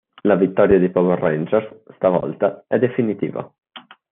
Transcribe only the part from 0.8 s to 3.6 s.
Power Rangers, stavolta, è definitiva.